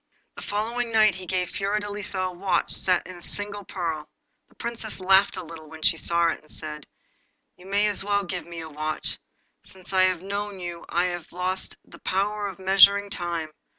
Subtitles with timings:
[0.35, 4.09] The following night he gave Fiordelisa a watch set in a single pearl.
[4.49, 6.87] The Princess laughed a little when she saw it, and said
[7.55, 9.19] 'You may well give me a watch,
[9.61, 13.51] for since I have known you I have lost the power of measuring time.